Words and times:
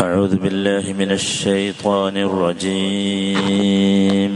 أعوذ 0.00 0.36
بالله 0.36 0.92
من 0.92 1.12
الشيطان 1.12 2.16
الرجيم 2.18 4.32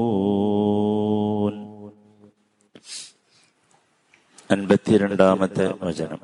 അൻപത്തിരണ്ടാമത്തെ 4.50 5.66
വചനം 5.82 6.22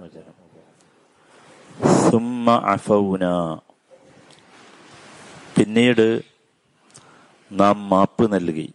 സുമ്മ 2.06 2.56
അഫൗന 2.72 3.26
പിന്നീട് 5.56 6.08
നാം 7.52 7.78
മാപ്പ് 7.92 8.26
നൽകി 8.34 8.66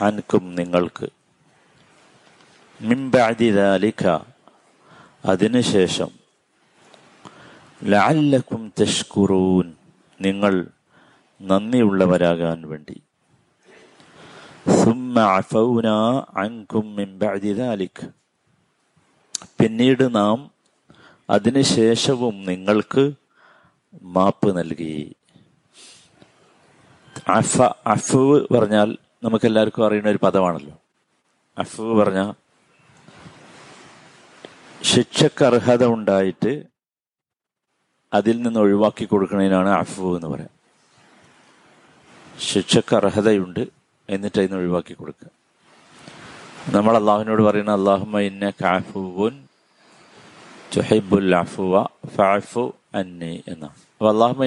അൻകും 0.00 0.54
നിങ്ങൾക്ക്. 0.54 1.08
മിംബാദിദാലിക്ക 2.80 4.06
അതിനുശേഷം 5.24 6.10
ലഅല്ലക്കും 7.84 8.72
തഷ്കുറൂൻ 8.80 9.74
നിങ്ങൾ 10.20 10.68
നന്ദിയുള്ളവരാകാൻ 11.40 12.68
വേണ്ടി. 12.68 13.02
പിന്നീട് 19.60 20.14
നാം 20.14 20.50
അതിനുശേഷവും 21.30 22.44
നിങ്ങൾക്ക് 22.44 23.12
മാപ്പ് 24.02 24.58
നൽകി. 24.58 25.14
അഫ 27.28 27.62
അഫു 27.86 28.48
പറഞ്ഞാൽ 28.54 28.96
നമുക്ക് 29.22 29.44
എല്ലാവർക്കും 29.44 29.86
അറിയുന്ന 29.86 30.08
ഒരു 30.08 30.18
പദമാണല്ലോ. 30.22 30.80
അഫു 31.58 31.82
പറഞ്ഞ 31.82 32.32
ശിക്ഷക്ക് 34.82 35.44
അർഹത 35.44 35.84
ഉണ്ടായിട്ട് 35.86 36.62
അതിൽ 38.12 38.42
നിന്ന് 38.42 38.60
ഒഴിവാക്കി 38.60 39.04
കൊടുക്കുന്നതിനാണ് 39.04 39.68
അഫു 39.68 40.16
എന്ന് 40.16 40.26
പറയാം. 40.26 40.48
ശിക്ഷക്ക് 42.38 42.96
അർഹതയുണ്ട് 42.96 43.68
എന്നിട്ട് 44.10 44.40
അതിന് 44.40 44.56
ഒഴിവാക്കി 44.56 44.94
കൊടുക്കുക. 44.94 45.28
നമ്മൾ 46.74 46.96
അള്ളാഹുവിനോട് 46.96 47.42
പറയുന്ന 47.42 47.70
അള്ളാഹുമ 47.70 48.20
അന്നി 52.94 53.44
എന്നാണ്. 53.48 53.72
അപ്പൊ 53.72 54.08
അള്ളാഹുമ 54.10 54.44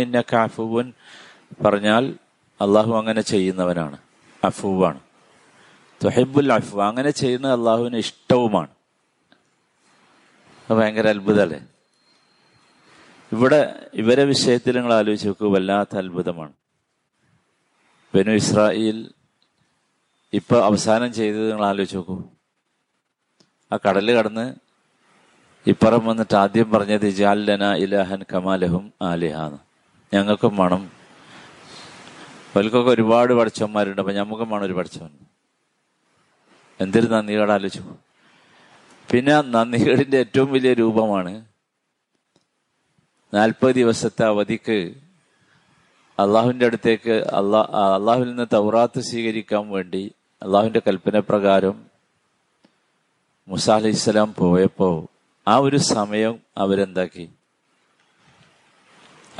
പറഞ്ഞാൽ 1.65 2.15
അള്ളാഹു 2.61 2.93
അങ്ങനെ 2.93 3.21
ചെയ്യുന്നവനാണ്. 3.21 3.97
അഫുവാണ്. 4.43 4.99
തൊഹിബുൽ 6.03 6.53
അഫു 6.53 6.77
അങ്ങനെ 6.77 7.11
ചെയ്യുന്നത് 7.11 7.53
അള്ളാഹുവിന് 7.53 7.97
ഇഷ്ടവുമാണ്. 7.97 8.67
ഭയങ്കര 10.71 11.07
അത്ഭുതമല്ലേ? 11.07 11.67
ഇവിടെ 13.31 13.89
ഇവരെ 13.93 14.23
വിഷയത്തിൽ 14.23 14.75
നിങ്ങൾ 14.75 14.93
ആലോചിച്ച് 14.93 15.27
നോക്കൂ 15.27 15.53
വല്ലാത്ത 15.53 15.97
അത്ഭുതമാണ്. 15.97 16.53
ബനു 18.15 18.31
ഇസ്രായേൽ 18.31 19.11
ഇപ്പൊ 20.33 20.59
അവസാനം 20.59 21.13
ചെയ്തത് 21.13 21.51
നിങ്ങൾ 21.51 21.65
ആലോചിച്ച് 21.65 21.95
നോക്കൂ. 21.95 22.23
ആ 23.73 23.77
കടൽ 23.89 24.11
കടന്ന് 24.11 24.55
ഇപ്പുറം 25.67 26.05
വന്നിട്ട് 26.05 26.35
ആദ്യം 26.35 26.71
പറഞ്ഞത് 26.71 27.09
ജാലന 27.09 27.75
ഇലഹൻ 27.75 28.25
കമാലഹും 28.33 28.93
ആലിഹാന്ന്. 29.01 29.57
ഞങ്ങൾക്കും 30.15 30.57
വേണം 30.57 31.00
അവൽക്കൊക്കെ 32.55 32.91
ഒരുപാട് 32.91 33.33
പഠിച്ചവന്മാരുണ്ട്. 33.33 34.01
അപ്പൊ 34.01 34.13
ഞമ്മക്കും 34.13 34.49
വേണം 34.49 34.65
ഒരു 34.65 34.73
പഠിച്ചവൻ. 34.73 35.09
എന്തൊരു 36.79 37.07
നന്ദികേട് 37.07 37.51
ആലോചിച്ചു. 37.51 37.95
പിന്നെ 39.11 39.41
നന്ദികേടിന്റെ 39.41 40.17
ഏറ്റവും 40.17 40.51
വലിയ 40.51 40.73
രൂപമാണ് 40.73 41.45
നാൽപ്പത് 43.33 43.75
ദിവസത്തെ 43.75 44.23
അവധിക്ക് 44.25 44.93
അള്ളാഹുവിന്റെ 46.19 46.65
അടുത്തേക്ക് 46.65 47.11
അള്ളാ 47.11 47.61
അള്ളാഹുവിൽ 47.95 48.29
നിന്ന് 48.29 48.45
തൗറാത്ത് 48.53 48.99
സ്വീകരിക്കാൻ 48.99 49.69
വേണ്ടി 49.69 50.11
അള്ളാഹുവിന്റെ 50.43 50.81
കൽപ്പന 50.87 51.19
പ്രകാരം 51.19 51.85
മുസ 53.47 53.69
അലൈഹി 53.69 54.19
പോയപ്പോ 54.37 55.07
ആ 55.47 55.57
ഒരു 55.57 55.77
സമയം 55.77 56.39
അവരെന്താക്കി? 56.57 57.29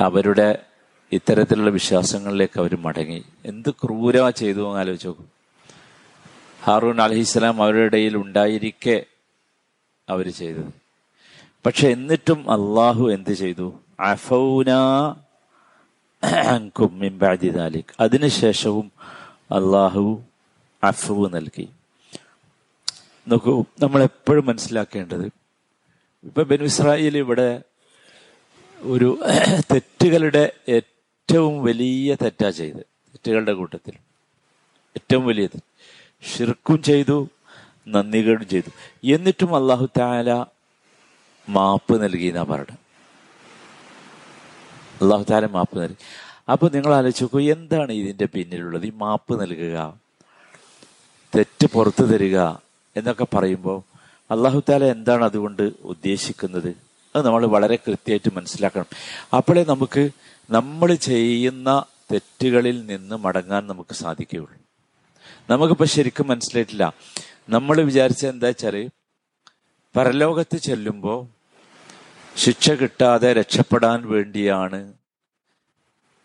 അവരുടെ 0.00 0.64
ഇത്തരത്തിലുള്ള 1.12 1.70
വിശ്വാസങ്ങളിലേക്ക് 1.70 2.60
അവർ 2.60 2.78
മടങ്ങി. 2.78 3.24
എന്ത് 3.44 3.70
ക്രൂരമാ 3.70 4.30
ചെയ്തു 4.30 4.66
എന്ന് 4.66 4.78
ആലോചിച്ച് 4.78 5.06
നോക്കും. 5.06 5.30
ഹാറൂൺ 6.64 7.00
അലഹിസ്ലാം 7.00 7.62
അവരുടെ 7.62 7.82
ഇടയിൽ 7.82 8.16
ഉണ്ടായിരിക്കെ 8.16 9.04
അവർ 10.08 10.30
ചെയ്തത്. 10.30 10.72
പക്ഷെ 11.66 11.88
എന്നിട്ടും 11.88 12.50
അള്ളാഹു 12.50 13.08
എന്ത് 13.10 13.32
ചെയ്തു? 13.32 13.74
അതിനുശേഷവും 18.00 18.92
അള്ളാഹു 19.28 20.22
അഫവ് 20.84 21.34
നൽകി. 21.34 21.68
നോക്കൂ 23.28 23.64
നമ്മൾ 23.82 24.02
എപ്പോഴും 24.02 24.46
മനസ്സിലാക്കേണ്ടത് 24.46 25.26
ഇപ്പൊ 26.24 26.42
ബെൻ 26.42 26.62
ഇസ്രായേൽ 26.62 27.18
ഇവിടെ 27.18 27.62
ഒരു 28.80 29.18
തെറ്റുകളുടെ 29.72 30.52
ഏറ്റവും 31.32 31.64
വലിയ 31.64 32.14
തെറ്റാ 32.14 32.50
ചെയ്ത് 32.50 32.76
തെറ്റുകളുടെ 32.76 33.52
കൂട്ടത്തിൽ. 33.52 33.92
ഏറ്റവും 34.96 35.26
വലിയത്. 35.26 35.60
ഷിർക്കും 36.22 36.82
ചെയ്തു 36.82 37.28
നന്ദികളും 37.88 38.48
ചെയ്തു. 38.48 38.70
എന്നിട്ടും 39.12 39.56
അള്ളാഹു 39.56 39.88
താല 39.98 40.44
മാപ്പ് 41.48 42.02
നൽകി 42.02 42.26
എന്നാ 42.26 42.42
പറയണം. 42.42 42.78
അള്ളാഹു 45.02 45.24
താല 45.30 45.46
മാപ്പ് 45.46 45.82
നൽകി. 45.82 45.96
അപ്പൊ 46.52 46.68
നിങ്ങൾ 46.68 46.94
ആലോചിച്ച് 46.94 47.24
നോക്കൂ 47.24 47.40
എന്താണ് 47.40 47.92
ഇതിന്റെ 47.92 48.24
പിന്നിലുള്ളത്? 48.24 48.86
ഈ 48.86 48.92
മാപ്പ് 48.94 49.40
നൽകുക 49.40 50.00
തെറ്റ് 51.36 51.66
പുറത്തു 51.66 52.04
തരിക 52.04 52.40
എന്നൊക്കെ 52.96 53.26
പറയുമ്പോൾ 53.34 53.82
അള്ളാഹു 54.30 54.62
താല 54.68 54.84
എന്താണ് 54.84 55.24
അതുകൊണ്ട് 55.24 55.72
ഉദ്ദേശിക്കുന്നത്? 55.84 56.91
അത് 57.16 57.26
നമ്മൾ 57.26 57.46
വളരെ 57.46 57.76
കൃത്യമായിട്ട് 57.76 58.36
മനസ്സിലാക്കണം. 58.36 58.86
അപ്പോഴേ 59.36 59.64
നമുക്ക് 59.64 60.10
നമ്മൾ 60.50 60.94
ചെയ്യുന്ന 60.94 61.84
തെറ്റുകളിൽ 62.12 62.86
നിന്ന് 62.86 63.16
മടങ്ങാൻ 63.16 63.66
നമുക്ക് 63.66 63.94
സാധിക്കുകയുള്ളൂ. 63.94 64.58
നമുക്കിപ്പോൾ 65.50 65.84
ശരിക്കും 65.84 66.28
മനസ്സിലായിട്ടില്ല. 66.28 66.94
നമ്മൾ 67.48 67.80
വിചാരിച്ച 67.80 68.26
എന്താ 68.26 68.46
വെച്ചാൽ 68.46 68.90
പരലോകത്ത് 69.96 70.56
ചെല്ലുമ്പോൾ 70.56 71.26
ശിക്ഷ 72.36 72.70
കിട്ടാതെ 72.70 73.32
രക്ഷപ്പെടാൻ 73.32 74.08
വേണ്ടിയാണ് 74.08 74.92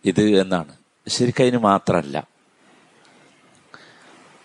ഇത് 0.05 0.21
എന്നാണ്. 0.21 0.77
ശരിക്കും 1.07 1.43
അതിന് 1.43 1.57
മാത്രമല്ല 1.57 2.27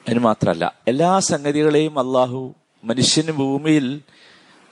അതിന് 0.08 0.18
മാത്രമല്ല 0.18 0.78
എല്ലാ 0.88 1.18
സംഗതികളെയും 1.18 1.98
അള്ളാഹു 1.98 2.54
മനുഷ്യന് 2.84 3.30
ഭൂമിയിൽ 3.32 4.02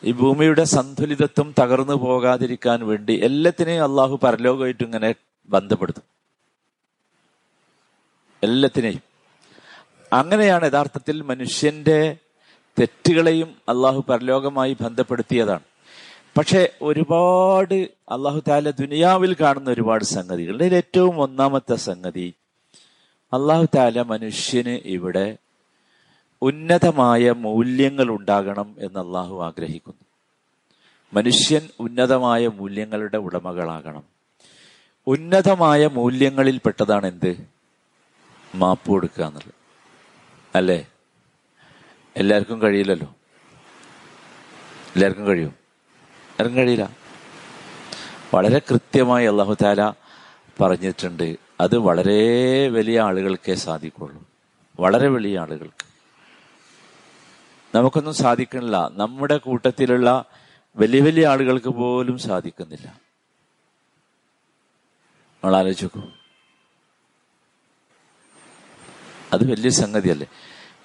ഈ 0.05 0.13
ഭൂമിയുടെ 0.13 0.65
സന്തുലിതത്വം 0.65 1.55
തകർന്നു 1.61 1.93
പോകാതിരിക്കാൻ 1.93 2.87
വേണ്ടി 2.87 3.21
എല്ലാത്തിനെയും 3.25 3.85
അള്ളാഹു 3.85 4.21
പരലോകമായിട്ട് 4.23 4.85
ഇങ്ങനെ 4.85 5.15
ബന്ധപ്പെടുത്തും. 5.49 6.03
എല്ലാത്തിനെയും. 8.43 9.01
അങ്ങനെയാണ് 10.13 10.67
യഥാർത്ഥത്തിൽ 10.67 11.23
മനുഷ്യന്റെ 11.23 12.17
തെറ്റുകളെയും 12.81 13.57
അള്ളാഹു 13.69 14.05
പരലോകമായി 14.09 14.77
ബന്ധപ്പെടുത്തിയതാണ്. 14.81 15.61
പക്ഷെ 16.39 16.73
ഒരുപാട് 16.83 17.75
അള്ളാഹു 18.09 18.43
താല 18.49 18.71
ദുനിയാവിൽ 18.71 19.37
കാണുന്ന 19.41 19.71
ഒരുപാട് 19.71 20.05
സംഗതികൾ. 20.05 20.63
ഏറ്റവും 20.63 21.21
ഒന്നാമത്തെ 21.21 21.75
സംഗതി 21.75 22.35
അള്ളാഹു 23.33 23.67
താല 23.75 24.03
മനുഷ്യന് 24.03 24.81
ഇവിടെ 24.85 25.37
ഉന്നതമായ 26.43 27.31
മൂല്യങ്ങൾ 27.31 28.09
ഉണ്ടാകണം 28.09 28.75
എന്ന് 28.79 29.01
അള്ളാഹു 29.01 29.43
ആഗ്രഹിക്കുന്നു. 29.43 30.05
മനുഷ്യൻ 31.13 31.69
ഉന്നതമായ 31.81 32.49
മൂല്യങ്ങളുടെ 32.49 33.17
ഉടമകളാകണം. 33.17 34.03
ഉന്നതമായ 35.07 35.87
മൂല്യങ്ങളിൽ 35.87 36.61
പെട്ടതാണ് 36.67 37.07
എന്ത്? 37.07 37.47
മാപ്പ് 38.55 38.89
കൊടുക്കുക 38.89 39.25
എന്നുള്ളത്. 39.25 39.55
അല്ലേ? 40.55 40.87
എല്ലാവർക്കും 42.17 42.63
കഴിയില്ലല്ലോ? 42.63 43.15
എല്ലാവർക്കും 44.97 45.27
കഴിയും? 45.27 45.49
എല്ലാവർക്കും 45.49 46.57
കഴിയില്ല? 46.57 46.91
വളരെ 48.35 48.59
കൃത്യമായി 48.71 49.27
അള്ളാഹു 49.27 49.57
താല 49.63 49.93
പറഞ്ഞിട്ടുണ്ട്. 50.61 51.37
അത് 51.61 51.79
വളരെ 51.79 52.69
വലിയ 52.69 53.01
ആളുകൾക്കേ 53.01 53.55
സാധിക്കുള്ളൂ. 53.55 54.27
വളരെ 54.81 55.09
വലിയ 55.09 55.39
ആളുകൾക്ക്. 55.39 55.90
നമുക്കൊന്നും 57.75 58.15
സാധിക്കണില്ല 58.15 58.89
നമ്മുടെ 58.93 59.37
കൂട്ടത്തിലുള്ള 59.37 60.25
വലിയ 60.77 61.01
വലിയ 61.01 61.27
ആളുകൾക്ക് 61.27 61.69
പോലും 61.69 62.19
സാധിക്കുന്നില്ല. 62.19 62.87
നമ്മൾ 65.45 65.57
ആലോചിക്കൂ 65.57 66.03
അത് 69.33 69.51
വലിയ 69.51 69.71
സംഗതിയല്ലേ? 69.71 70.27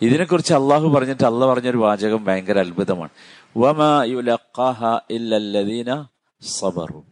ഇതിനെക്കുറിച്ച് 0.02 0.54
അള്ളാഹു 0.54 0.88
പറഞ്ഞിട്ട് 0.88 1.24
അള്ളാഹ് 1.24 1.54
പറഞ്ഞൊരു 1.54 1.78
വാചകം 1.78 2.26
ഭയങ്കര 2.26 2.60
അത്ഭുതമാണ്. 2.60 3.10
സബറു. 6.42 7.04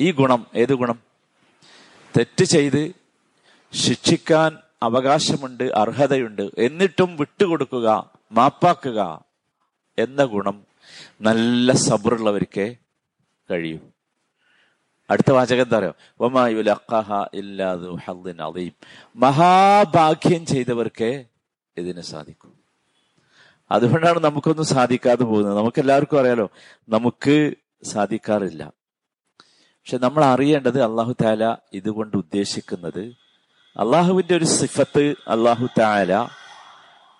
ഈ 0.00 0.10
ഗുണം 0.10 0.46
ഏത് 0.54 0.74
ഗുണം? 0.74 0.98
തെറ്റ് 2.18 2.44
ചെയ്ത് 2.44 2.97
ശിക്ഷിക്കാൻ 3.72 4.58
അവകാശമുണ്ട് 4.82 5.64
അർഹതയുണ്ട്. 5.64 6.50
എന്നിട്ടും 6.58 7.16
വിട്ടുകൊടുക്കുക 7.16 8.10
മാപ്പാക്കുക 8.32 9.24
എന്ന 9.98 10.24
ഗുണം 10.24 10.64
നല്ല 11.20 11.72
സബറുള്ളവർക്ക് 11.72 12.74
കഴിയും. 13.50 13.92
അടുത്ത 15.10 15.32
വാചകം 15.32 15.62
എന്താ 15.62 15.78
പറയുക? 15.78 15.94
മഹാഭാഗ്യം 19.16 20.46
ചെയ്തവർക്കേ 20.46 21.24
ഇതിന് 21.76 22.00
സാധിക്കും. 22.00 22.54
അതുകൊണ്ടാണ് 23.70 24.24
നമുക്കൊന്നും 24.24 24.64
സാധിക്കാതെ 24.64 25.24
പോകുന്നത്. 25.24 25.56
നമുക്ക് 25.56 25.80
എല്ലാവർക്കും 25.80 26.20
അറിയാലോ 26.20 26.50
നമുക്ക് 26.88 27.54
സാധിക്കാറില്ല. 27.82 28.72
പക്ഷെ 29.62 29.98
നമ്മൾ 29.98 30.24
അറിയേണ്ടത് 30.24 30.82
അള്ളാഹു 30.82 31.14
താല 31.22 31.56
ഇതുകൊണ്ട് 31.72 32.16
ഉദ്ദേശിക്കുന്നത് 32.16 33.17
അള്ളാഹുവിന്റെ 33.78 34.36
ഒരു 34.36 34.44
സിഫത്ത് 34.44 35.14
അള്ളാഹു 35.28 35.68
താല 35.78 36.28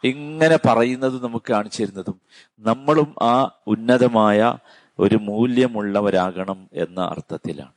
ഇങ്ങനെ 0.05 0.57
പറയുന്നത് 0.57 1.25
നമുക്ക് 1.25 1.53
കാണിച്ചു 1.53 1.85
തരുന്നതും 1.85 2.21
നമ്മളും 2.59 3.15
ആ 3.23 3.51
ഉന്നതമായ 3.67 4.57
ഒരു 4.99 5.17
മൂല്യമുള്ളവരാകണം 5.17 6.69
എന്ന 6.73 7.01
അർത്ഥത്തിലാണ്. 7.01 7.73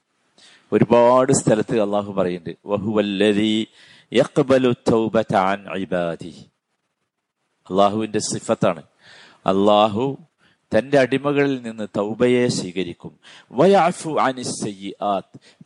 ഒരുപാട് 0.71 1.31
സ്ഥലത്ത് 1.31 1.79
അള്ളാഹു 1.81 2.13
പറയുന്നുണ്ട്. 2.13 2.57
അള്ളാഹുവിന്റെ 7.69 8.19
സിഫത്താണ്. 8.19 8.83
അള്ളാഹു 9.45 10.17
തന്റെ 10.77 10.99
അടിമകളിൽ 10.99 11.61
നിന്ന് 11.61 11.87
തൗബയെ 11.97 12.47
സ്വീകരിക്കും. 12.47 13.19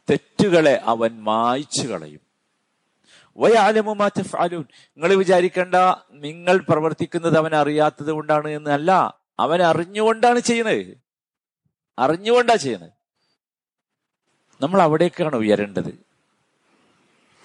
തെറ്റുകളെ 0.10 0.82
അവൻ 0.86 1.24
മായ്ച്ചു 1.24 1.88
കളയും. 1.88 2.25
വയാലമുമാറ്റഫാലൂൻ 3.38 4.62
നിങ്ങൾ 4.62 5.16
വിചാരിക്കേണ്ട 5.16 5.76
നിങ്ങൾ 6.12 6.66
പ്രവർത്തിക്കുന്നത് 6.70 7.38
അവൻ 7.38 7.56
അറിയാത്തത് 7.56 8.12
കൊണ്ടാണ് 8.12 8.48
എന്നല്ല 8.48 9.20
അവൻ 9.40 9.62
അറിഞ്ഞുകൊണ്ടാണ് 9.62 10.40
ചെയ്യുന്നത്. 10.40 10.98
അറിഞ്ഞുകൊണ്ടാ 12.00 12.56
ചെയ്യുന്നത്. 12.56 12.92
നമ്മൾ 14.62 14.82
അവിടേക്കാണ് 14.82 15.36
ഉയരേണ്ടത്. 15.36 16.00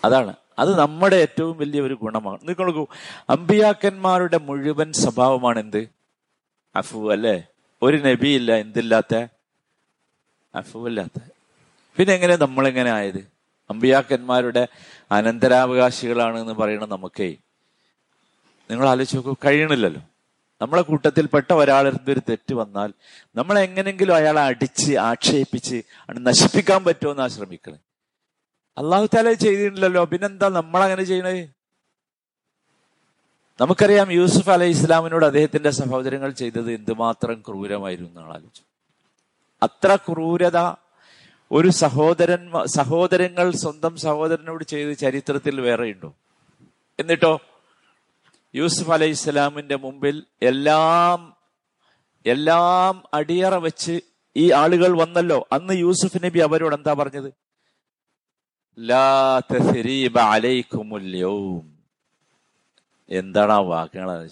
അതാണ്. 0.04 0.34
അത് 0.58 0.78
നമ്മുടെ 0.78 1.16
ഏറ്റവും 1.16 1.58
വലിയ 1.58 1.80
ഒരു 1.80 1.94
ഗുണമാണ്. 1.94 2.38
നിങ്ങൾ 2.42 2.64
നോക്കൂ. 2.64 2.86
അമ്പിയാക്കന്മാരുടെ 3.30 4.38
മുഴുവൻ 4.38 4.92
സ്വഭാവമാണ് 4.92 5.58
എന്ത്? 5.58 5.88
അഫു 6.76 7.12
അല്ലേ? 7.12 7.46
ഒരു 7.82 7.96
നബിയില്ല 7.96 8.54
എന്തില്ലാത്ത? 8.54 9.26
അഫുവല്ലാത്ത. 10.54 11.22
പിന്നെ 11.96 12.14
എങ്ങനെ 12.14 12.36
നമ്മളെങ്ങനെ 12.36 12.90
ആയത്? 12.90 13.30
അമ്പിയാക്കന്മാരുടെ 13.70 14.68
അനന്തരാവകാശികളാണ് 15.10 16.36
എന്ന് 16.42 16.54
പറയുന്നത് 16.54 16.92
നമുക്കേ 16.92 17.28
നിങ്ങൾ 18.70 18.86
ആലോചിച്ച് 18.88 19.16
നോക്കൂ 19.16 19.32
കഴിയണില്ലല്ലോ. 19.44 20.02
നമ്മളെ 20.60 20.82
കൂട്ടത്തിൽപ്പെട്ട 20.82 21.50
ഒരാളുടെ 21.60 22.12
ഒരു 22.12 22.22
തെറ്റ് 22.28 22.54
വന്നാൽ 22.54 22.90
നമ്മൾ 23.36 23.54
എങ്ങനെങ്കിലും 23.58 24.14
അയാളെ 24.16 24.42
അടിച്ച് 24.48 24.92
ആക്ഷേപിച്ച് 25.04 25.78
നശിപ്പിക്കാൻ 26.28 26.80
പറ്റുമോ 26.86 27.12
എന്നാ 27.14 27.26
ശ്രമിക്കണേ. 27.34 27.78
അള്ളാഹു 28.76 29.06
താല 29.14 29.32
ചെയ്തിട്ടില്ലല്ലോ 29.42 30.02
പിന്നെന്താ 30.12 30.48
നമ്മൾ 30.58 30.80
അങ്ങനെ 30.86 31.04
ചെയ്യണത് 31.10 31.42
നമുക്കറിയാം 33.58 34.08
യൂസുഫ് 34.12 34.50
അലൈഹി 34.50 34.74
ഇസ്ലാമിനോട് 34.76 35.24
അദ്ദേഹത്തിന്റെ 35.26 35.70
സഹോദരങ്ങൾ 35.78 36.30
ചെയ്തത് 36.38 36.70
എന്തുമാത്രം 36.76 37.38
ക്രൂരമായിരുന്നു 37.46 38.10
എന്നാണ് 38.12 38.30
ആലോചിച്ചു 38.36 38.62
അത്ര 39.62 39.90
ക്രൂരത 40.06 40.58
ഒരു 41.52 41.68
സഹോദരൻ 41.68 42.52
സഹോദരങ്ങൾ 42.66 43.50
സ്വന്തം 43.50 43.96
സഹോദരനോട് 43.96 44.64
ചെയ്ത 44.64 44.92
ചരിത്രത്തിൽ 44.92 45.60
വേറെയുണ്ടോ 45.60 46.14
എന്നിട്ടോ 46.98 47.40
യൂസുഫ് 48.54 48.90
അലൈഹി 48.90 49.10
ഇസ്ലാമിന്റെ 49.10 49.76
മുമ്പിൽ 49.76 50.26
എല്ലാം 50.42 51.40
എല്ലാം 52.26 53.02
അടിയറ 53.14 53.54
വെച്ച് 53.54 54.00
ഈ 54.36 54.52
ആളുകൾ 54.52 54.98
വന്നല്ലോ. 54.98 55.46
അന്ന് 55.52 55.74
യൂസുഫ് 55.74 56.24
നബി 56.24 56.38
അവരോട് 56.38 56.74
എന്താ 56.74 56.92
പറഞ്ഞത്? 56.92 57.32
എന്താണ് 63.08 63.52
ആ 63.52 63.58
വാക്കുകൾ 63.58 64.28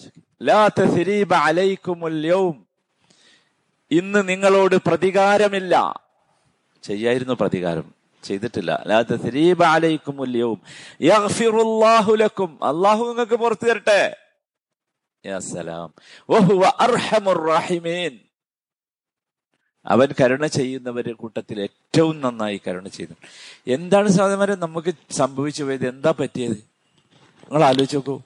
ഇന്ന് 3.91 4.29
നിങ്ങളോട് 4.29 4.75
പ്രതികാരമില്ല. 4.75 6.08
ചെയ്യായിരുന്നു 6.83 7.33
പ്രതികാരം. 7.33 7.99
ചെയ്തിട്ടില്ല. 8.23 8.83
ലക്കും. 12.15 12.59
അള്ളാഹു 12.63 13.05
നിങ്ങൾക്ക് 13.05 13.35
പുറത്തു 13.35 13.65
തരട്ടെ. 13.65 14.17
അവൻ 19.85 20.07
കരുണ 20.21 20.45
ചെയ്യുന്നവരുടെ 20.45 21.13
കൂട്ടത്തിൽ 21.13 21.61
ഏറ്റവും 21.61 22.21
നന്നായി 22.21 22.61
കരുണ 22.67 22.87
ചെയ്തു 22.87 23.13
എന്താണ് 23.67 24.07
സാധനം? 24.07 24.59
നമുക്ക് 24.59 24.93
സംഭവിച്ചു 25.11 25.63
പോയത് 25.63 25.87
എന്താ 25.87 26.13
പറ്റിയത്? 26.19 26.51
നിങ്ങൾ 26.51 27.63
ആലോചിച്ച് 27.63 27.95
നോക്കൂ. 27.95 28.21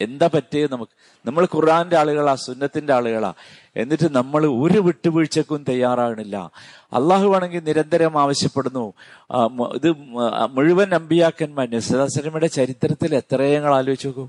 എന്താ 0.00 0.26
പറ്റിയത് 0.34 0.72
നമുക്ക്? 0.72 0.92
നമ്മൾ 1.26 1.44
ഖുർആന്റെ 1.54 1.96
ആളുകളാ 1.96 2.34
സുന്നത്തിന്റെ 2.34 2.92
ആളുകളാ. 2.92 3.32
എന്നിട്ട് 3.76 4.14
നമ്മൾ 4.14 4.46
ഒരു 4.46 4.78
വിട്ടുവീഴ്ചക്കും 4.78 5.64
തയ്യാറാകണില്ല. 5.68 6.50
അള്ളാഹു 6.92 7.34
ആണെങ്കിൽ 7.34 7.62
നിരന്തരം 7.64 8.20
ആവശ്യപ്പെടുന്നു 8.20 8.92
ഇത് 9.74 9.90
മുഴുവൻ 10.50 10.94
അമ്പിയാക്കന്മാർ 10.94 11.70
നിസ്സലാസ്ലമിയുടെ 11.70 12.46
ചരിത്രത്തിൽ 12.46 13.14
എത്രയങ്ങൾ 13.14 13.74
ആലോചിച്ച് 13.74 14.06
നോക്കൂ? 14.06 14.28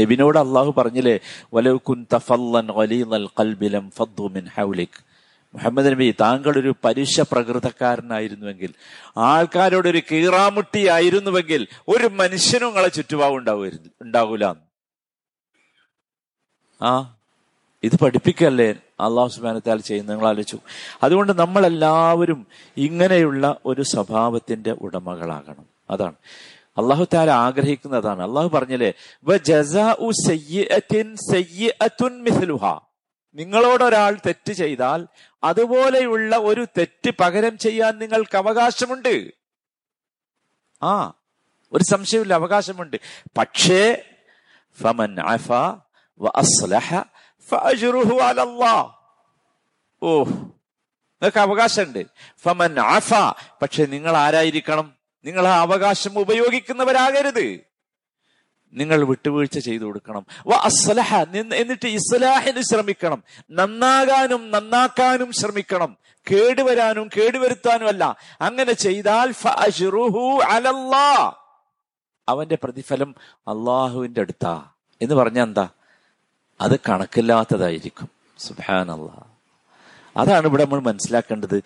നബിനോട് 0.00 0.38
അള്ളാഹു 0.38 0.74
പറഞ്ഞില്ലേ 0.76 1.20
മുഹമ്മദ് 5.54 5.86
നബി 5.86 6.14
താങ്കൾ 6.20 6.58
ഒരു 6.58 6.74
പരുഷ 6.84 7.20
പ്രകൃതക്കാരനായിരുന്നുവെങ്കിൽ 7.20 8.70
ആൾക്കാരോടൊരു 9.16 10.02
കീറാമുട്ടി 10.12 10.88
ആയിരുന്നുവെങ്കിൽ 10.88 11.66
ഒരു 11.88 12.06
മനുഷ്യനും 12.06 12.66
നിങ്ങളെ 12.66 12.88
ചുറ്റുപാവ് 12.88 13.36
ഉണ്ടാവുമായിരുന്നു 13.36 13.90
ഉണ്ടാകൂല 14.02 14.44
ആ 16.82 17.16
ഇത് 17.82 17.96
പഠിപ്പിക്കല്ലേ 17.96 18.70
അള്ളാഹു 19.00 19.28
സുബാനത്താൽ 19.28 19.80
ചെയ്യുന്ന 19.80 20.12
നിങ്ങൾ 20.12 20.26
ആലോചിച്ചു. 20.26 20.58
അതുകൊണ്ട് 21.02 21.38
നമ്മളെല്ലാവരും 21.38 22.46
ഇങ്ങനെയുള്ള 22.76 23.58
ഒരു 23.66 23.82
സ്വഭാവത്തിന്റെ 23.82 24.70
ഉടമകളാകണം. 24.70 25.66
അതാണ്. 25.90 26.14
അള്ളാഹു 26.78 27.06
താല 27.14 27.30
ആഗ്രഹിക്കുന്നതാണ്. 27.30 28.22
അള്ളാഹു 28.22 28.48
പറഞ്ഞില്ലേ 28.48 28.92
നിങ്ങളോടൊരാൾ 33.34 34.18
തെറ്റ് 34.26 34.52
ചെയ്താൽ 34.52 35.06
അതുപോലെയുള്ള 35.44 36.36
ഒരു 36.36 36.66
തെറ്റ് 36.78 37.10
പകരം 37.20 37.58
ചെയ്യാൻ 37.58 37.98
നിങ്ങൾക്ക് 37.98 38.36
അവകാശമുണ്ട്. 38.36 39.32
ആ 40.82 41.12
ഒരു 41.72 41.84
സംശയമില്ല 41.84 42.34
അവകാശമുണ്ട്. 42.34 42.96
പക്ഷേ 43.38 44.04
ഫമൻ 44.80 45.20
അഫ 45.20 45.81
ഓ 50.02 50.22
നിങ്ങൾക്ക് 50.22 51.38
അവകാശമുണ്ട് 51.38 52.06
ഫമൻ 52.42 52.80
ആഫ 52.80 53.14
പക്ഷെ 53.62 53.84
നിങ്ങൾ 53.84 54.16
ആരായിരിക്കണം? 54.16 54.92
നിങ്ങൾ 55.24 55.48
ആ 55.48 55.60
അവകാശം 55.60 56.18
ഉപയോഗിക്കുന്നവരാകരുത്. 56.18 57.60
നിങ്ങൾ 58.72 59.04
വിട്ടുവീഴ്ച 59.04 59.58
ചെയ്തു 59.58 59.84
കൊടുക്കണം. 59.84 60.26
അസ്ലഹ 60.54 61.16
എന്നിട്ട് 61.54 61.88
ഇസ്ലാഹിന് 61.88 62.60
ശ്രമിക്കണം. 62.60 63.22
നന്നാകാനും 63.50 64.50
നന്നാക്കാനും 64.50 65.32
ശ്രമിക്കണം. 65.32 65.96
കേടുവരാനും 66.32 67.10
കേടുവരുത്താനും 67.16 67.88
അല്ല 67.88 68.16
അങ്ങനെ 68.40 68.72
ചെയ്താൽ 68.72 69.32
അവന്റെ 72.28 72.58
പ്രതിഫലം 72.62 73.14
അള്ളാഹുവിന്റെ 73.34 74.20
അടുത്താ. 74.20 74.64
എന്ന് 75.02 75.14
പറഞ്ഞ 75.14 75.42
എന്താ? 75.42 75.68
അത് 76.62 76.78
കണക്കില്ലാത്തതായിരിക്കും. 76.88 78.08
സുബാനല്ല 78.38 79.26
അതാണ് 80.16 80.46
ഇവിടെ 80.46 80.64
നമ്മൾ 80.64 80.80
മനസ്സിലാക്കേണ്ടത്. 80.80 81.62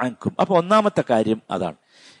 അൻകും 0.00 0.36
അപ്പൊ 0.40 0.58
ഒന്നാമത്തെ 0.58 1.04
കാര്യം 1.10 1.42
അതാണ്. 1.50 1.74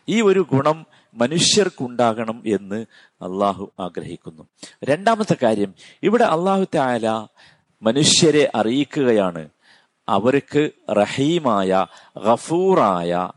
ഈ 0.08 0.22
ഒരു 0.22 0.46
ഗുണം 0.52 0.86
മനുഷ്യർക്കുണ്ടാകണം 1.14 2.42
എന്ന് 2.46 2.86
അള്ളാഹു 3.12 3.72
ആഗ്രഹിക്കുന്നു. 3.80 4.42
രണ്ടാമത്തെ 4.84 5.36
കാര്യം 5.42 5.74
ഇവിടെ 6.02 6.24
അള്ളാഹു 6.24 6.66
താല 6.74 7.26
മനുഷ്യരെ 7.82 8.50
അറിയിക്കുകയാണ്. 8.54 9.48
അവർക്ക് 10.08 10.70
റഹീമായ 10.92 11.86
ഗഫൂറായ 12.26 13.30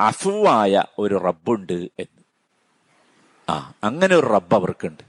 അഫുവായ 0.00 0.82
ഒരു 0.98 1.14
റബ്ബുണ്ട് 1.14 1.90
എന്ന്. 1.98 2.22
ആ 3.48 3.72
അങ്ങനെ 3.84 4.16
ഒരു 4.16 4.26
റബ്ബ് 4.26 4.54
അവർക്കുണ്ട്. 4.54 5.07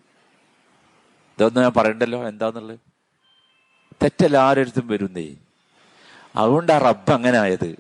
ഇതൊന്നും 1.40 1.62
ഞാൻ 1.62 1.72
പറയണ്ടല്ലോ. 1.78 2.28
എന്താന്നുള്ളത്? 2.28 2.80
തെറ്റെല്ലാരടുത്തും 4.04 4.88
വരുന്നേ. 4.88 5.36
അതുകൊണ്ട് 6.36 6.72
റബ്ബ് 6.72 7.12
അങ്ങനെ 7.12 7.40
ആയത്. 7.40 7.76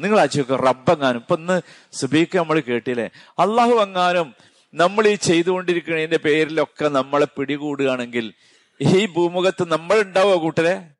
നിങ്ങൾ 0.00 0.20
ആച്ചോക്ക 0.20 0.56
റബ്ബ് 0.56 0.92
എങ്ങാനും. 0.92 1.18
ഇപ്പൊ 1.18 1.36
ഇന്ന് 1.36 1.60
സുബീക്ക് 1.92 2.38
നമ്മൾ 2.38 2.60
കേട്ടില്ലേ? 2.60 3.10
അള്ളാഹു 3.38 3.70
എങ്ങാനും 3.70 4.34
നമ്മൾ 4.74 5.06
ഈ 5.06 5.14
ചെയ്തുകൊണ്ടിരിക്കുന്നതിന്റെ 5.14 6.16
പേരിലൊക്കെ 6.16 6.88
നമ്മളെ 6.88 7.26
പിടികൂടുകയാണെങ്കിൽ 7.36 8.34
ഈ 8.80 9.06
ഭൂമുഖത്ത് 9.06 9.68
നമ്മൾ 9.68 10.00
ഉണ്ടാവുക 10.00 10.36
കൂട്ടരെ? 10.36 10.90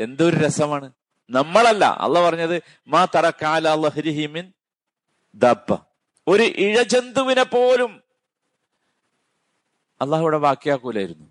എന്തൊരു 0.00 0.36
രസമാണ്. 0.36 0.92
നമ്മളല്ല. 1.30 1.84
അല്ല 2.00 2.24
പറഞ്ഞത് 2.24 2.62
മാ 2.88 3.06
തറക്കാലിമിൻ 3.14 4.52
ദബ്ബ. 5.34 5.78
ഒരു 6.28 6.42
ഇഴജന്തുവിനെ 6.42 7.42
പോലും 7.42 8.01
അള്ളാഹു 10.02 10.22
ഇവിടെ 10.22 10.38
ബാക്കിയാക്കൂലായിരുന്നു 10.38 11.26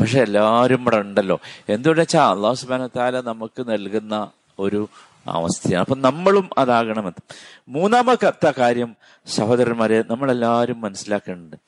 പക്ഷെ 0.00 0.20
എല്ലാവരും 0.20 0.80
ഇവിടെ 0.80 0.96
ഉണ്ടല്ലോ. 0.96 1.40
എന്തുകൊണ്ട് 1.68 2.02
വെച്ചാൽ 2.02 2.30
അള്ളാഹു 2.30 2.54
സുബാന 2.54 2.86
താല 2.86 3.20
നമുക്ക് 3.20 3.70
നൽകുന്ന 3.70 4.30
ഒരു 4.58 4.88
അവസ്ഥയാണ്. 5.26 5.80
അപ്പൊ 5.80 5.96
നമ്മളും 5.96 6.50
അതാകണമെന്ന്. 6.58 7.22
മൂന്നാമത്തെ 7.68 8.54
കാര്യം 8.58 8.96
സഹോദരന്മാരെ 9.26 10.04
നമ്മളെല്ലാവരും 10.10 10.80
മനസ്സിലാക്കേണ്ടത് 10.80 11.58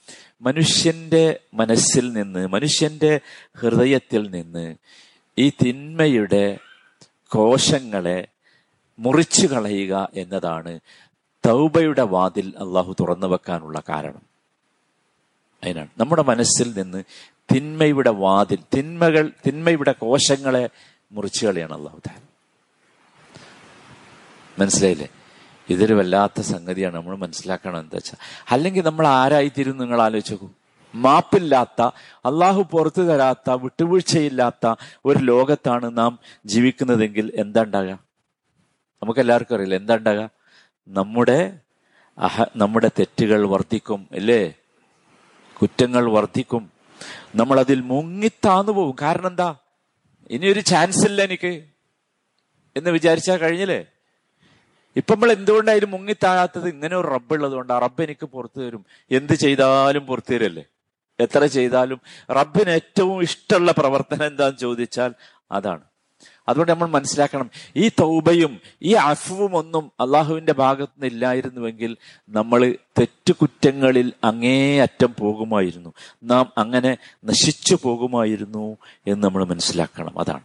മനുഷ്യന്റെ 0.42 1.40
മനസ്സിൽ 1.54 2.12
നിന്ന് 2.12 2.46
മനുഷ്യന്റെ 2.46 3.20
ഹൃദയത്തിൽ 3.56 4.30
നിന്ന് 4.30 4.76
ഈ 5.38 5.48
തിന്മയുടെ 5.64 6.58
കോശങ്ങളെ 7.28 8.28
മുറിച്ചു 8.98 9.46
കളയുക 9.46 10.08
എന്നതാണ് 10.14 10.80
തൗബയുടെ 11.46 12.02
വാതിൽ 12.02 12.54
അള്ളാഹു 12.58 12.94
തുറന്നു 13.00 13.26
വെക്കാനുള്ള 13.26 13.82
കാരണം. 13.88 14.27
അതിനാണ്. 15.64 15.88
നമ്മുടെ 15.98 16.22
മനസ്സിൽ 16.22 16.68
നിന്ന് 16.80 17.02
തിന്മയുടെ 17.54 18.10
വാതിൽ 18.10 18.60
തിന്മകൾ 18.76 19.32
തിന്മയുടെ 19.46 19.92
കോശങ്ങളെ 19.92 20.68
മുറിച്ചു 21.12 21.46
കളയാണ് 21.46 21.72
അള്ളാഹു 21.72 21.98
താൻ 22.06 22.20
മനസ്സിലായില്ലേ? 24.60 25.08
ഇതൊരു 25.70 25.94
വല്ലാത്ത 25.94 26.40
സംഗതിയാണ്. 26.40 26.96
നമ്മൾ 26.96 27.16
മനസ്സിലാക്കണം 27.16 27.80
എന്താ 27.80 27.96
വെച്ചാൽ 27.96 28.18
അല്ലെങ്കിൽ 28.50 28.84
നമ്മൾ 28.84 29.06
ആരായിത്തീരും 29.06 29.78
നിങ്ങൾ 29.78 30.02
ആലോചിച്ചു 30.02 30.48
മാപ്പില്ലാത്ത 30.94 31.82
അള്ളാഹു 32.24 32.62
പുറത്തു 32.62 33.02
തരാത്ത 33.02 33.50
വിട്ടുവീഴ്ചയില്ലാത്ത 33.50 34.74
ഒരു 35.04 35.18
ലോകത്താണ് 35.18 35.98
നാം 35.98 36.18
ജീവിക്കുന്നതെങ്കിൽ 36.46 37.32
എന്താ 37.34 37.62
ഉണ്ടാകുക? 37.62 37.98
നമുക്ക് 39.02 39.20
എല്ലാവർക്കും 39.20 39.54
അറിയില്ല? 39.54 39.74
എന്താ 39.74 39.96
ഉണ്ടാകുക? 39.96 40.30
നമ്മുടെ 40.88 41.60
അഹ 42.18 42.44
നമ്മുടെ 42.56 42.90
തെറ്റുകൾ 42.98 43.48
വർദ്ധിക്കും 43.48 44.08
അല്ലേ? 44.12 44.54
കുറ്റങ്ങൾ 45.62 46.10
വർദ്ധിക്കും. 46.10 46.72
നമ്മൾ 47.34 47.60
അതിൽ 47.60 47.80
മുങ്ങിത്താന്നു 47.80 48.72
പോകും 48.72 48.96
കാരണം 49.02 49.26
എന്താ 49.26 49.56
ഇനിയൊരു 50.30 50.60
ചാൻസ് 50.60 51.06
ഇല്ല 51.06 51.22
എനിക്ക്. 51.22 51.64
എന്ന് 52.76 52.90
വിചാരിച്ചാൽ 52.90 53.38
കഴിഞ്ഞില്ലേ? 53.38 53.86
ഇപ്പൊ 54.96 55.14
നമ്മൾ 55.14 55.32
എന്തുകൊണ്ടായാലും 55.32 55.90
മുങ്ങിത്താഴാത്തത്? 55.90 56.68
ഇങ്ങനെ 56.68 56.96
ഒരു 56.96 57.08
റബ്ബ് 57.08 57.34
ഉള്ളത് 57.34 57.52
കൊണ്ട് 57.52 57.72
ആ 57.72 57.78
റബ്ബ് 57.78 58.02
എനിക്ക് 58.02 58.26
പുറത്തു 58.26 58.60
തരും. 58.60 58.86
എന്ത് 59.10 59.32
ചെയ്താലും 59.32 60.06
പുറത്തു 60.06 60.34
തരല്ലേ? 60.34 60.64
എത്ര 61.20 61.46
ചെയ്താലും 61.46 62.00
റബ്ബിന് 62.30 62.70
ഏറ്റവും 62.70 63.22
ഇഷ്ടമുള്ള 63.22 63.72
പ്രവർത്തനം 63.72 64.26
എന്താന്ന് 64.26 64.58
ചോദിച്ചാൽ 64.58 65.14
അതാണ്. 65.52 65.87
അതുകൊണ്ട് 66.48 66.72
നമ്മൾ 66.72 66.88
മനസ്സിലാക്കണം 66.88 67.50
ഈ 67.76 67.88
തൗബയും 67.88 68.60
ഈ 68.82 68.92
അഫുവും 68.92 69.56
ഒന്നും 69.56 69.92
അള്ളാഹുവിന്റെ 70.00 70.52
ഭാഗത്ത് 70.52 70.92
നിന്ന് 70.92 71.06
ഇല്ലായിരുന്നുവെങ്കിൽ 71.06 71.96
നമ്മൾ 72.28 72.74
തെറ്റുകുറ്റങ്ങളിൽ 73.00 74.12
അങ്ങേയറ്റം 74.24 75.14
പോകുമായിരുന്നു. 75.18 75.92
നാം 76.22 76.52
അങ്ങനെ 76.58 76.98
നശിച്ചു 77.24 77.78
പോകുമായിരുന്നു 77.82 78.76
എന്ന് 79.06 79.24
നമ്മൾ 79.24 79.44
മനസ്സിലാക്കണം. 79.44 80.20
അതാണ്. 80.20 80.40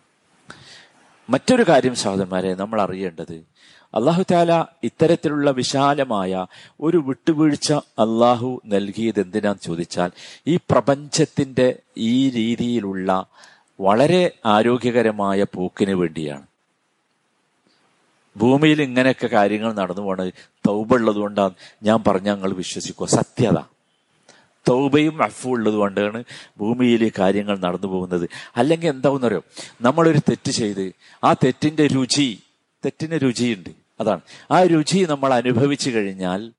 മറ്റൊരു 1.29 1.63
കാര്യം 1.69 1.95
സഹോദരന്മാരെ 1.95 2.55
നമ്മൾ 2.55 2.81
അറിയേണ്ടത് 2.81 3.53
അള്ളാഹു 3.95 4.24
താല 4.31 4.65
ഇത്തരത്തിലുള്ള 4.83 5.51
വിശാലമായ 5.51 6.45
ഒരു 6.81 6.98
വിട്ടുവീഴ്ച 6.98 7.74
അള്ളാഹു 7.74 8.62
നൽകിയത് 8.65 9.19
എന്തിനാന്ന് 9.19 9.65
ചോദിച്ചാൽ 9.65 10.12
ഈ 10.48 10.55
പ്രപഞ്ചത്തിന്റെ 10.55 11.79
ഈ 11.98 12.29
രീതിയിലുള്ള 12.29 13.25
വളരെ 13.79 14.31
ആരോഗ്യകരമായ 14.45 15.43
പോക്കിന് 15.43 15.91
വേണ്ടിയാണ്. 15.91 16.43
ഭൂമിയിൽ 18.37 18.81
ഇങ്ങനെയൊക്കെ 18.81 19.27
കാര്യങ്ങൾ 19.27 19.73
നടന്നു 19.73 20.01
പോണത് 20.01 20.33
തൗബുള്ളത് 20.67 21.15
കൊണ്ടാണ് 21.15 21.53
ഞാൻ 21.83 22.03
പറഞ്ഞ 22.07 22.25
ഞങ്ങൾ 22.25 22.53
വിശ്വസിക്കുക. 22.53 23.07
സത്യത. 23.07 23.57
തൗബയും 24.69 25.23
അഫും 25.23 25.51
ഉള്ളത് 25.51 25.73
കൊണ്ടാണ് 25.73 26.23
ഭൂമിയിൽ 26.57 27.11
കാര്യങ്ങൾ 27.19 27.59
നടന്നു 27.59 27.87
പോകുന്നത്. 27.87 28.29
അല്ലെങ്കിൽ 28.57 28.89
എന്താവുന്നറിയോ? 28.89 29.41
നമ്മളൊരു 29.81 30.17
തെറ്റ് 30.17 30.51
ചെയ്ത് 30.51 30.93
ആ 31.23 31.33
തെറ്റിന്റെ 31.33 31.87
രുചി 31.87 32.43
തെറ്റിന് 32.85 33.19
രുചിയുണ്ട്. 33.23 33.69
അതാണ്. 33.99 34.21
ആ 34.51 34.63
രുചി 34.63 35.07
നമ്മൾ 35.09 35.33
അനുഭവിച്ചു 35.33 35.89
കഴിഞ്ഞാൽ 35.89 36.51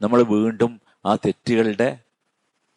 നമ്മൾ 0.00 0.22
വീണ്ടും 0.22 0.80
ആ 1.06 1.14
തെറ്റുകളുടെ 1.14 1.98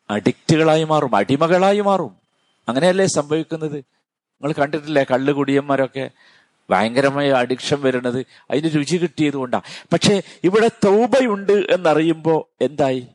അഡിക്റ്റുകളായി 0.09 0.83
മാറും 0.83 1.15
അടിമകളായി 1.15 1.79
മാറും. 1.79 2.20
അങ്ങനെയല്ലേ 2.67 3.05
സംഭവിക്കുന്നത്? 3.05 3.75
നിങ്ങൾ 3.75 4.53
കണ്ടിട്ടില്ലേ 4.53 5.05
കള്ളുകുടിയന്മാരൊക്കെ 5.11 6.09
ഭയങ്കരമായ 6.69 7.29
അഡിക്ഷൻ 7.29 7.81
വരുന്നത്. 7.81 8.25
അതിന് 8.51 8.75
രുചി 8.75 8.97
കിട്ടിയത് 8.97 9.33
കൊണ്ടാ. 9.33 9.61
പക്ഷെ 9.93 10.23
ഇവിടെ 10.43 10.67
തൗബയുണ്ട് 10.67 11.51
എന്നറിയുമ്പോ 11.51 12.49
എന്തായി? 12.61 13.07